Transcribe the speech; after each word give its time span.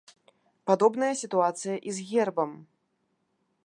Падобная 0.69 1.11
сітуацыя 1.21 1.75
і 1.91 1.97
з 1.99 2.09
гербам. 2.11 2.51